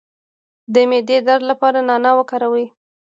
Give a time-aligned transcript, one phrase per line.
[0.73, 2.65] د معدې درد لپاره نعناع وکاروئ